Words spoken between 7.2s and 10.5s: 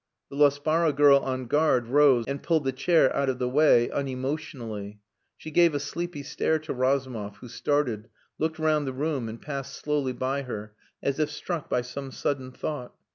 who started, looked round the room and passed slowly by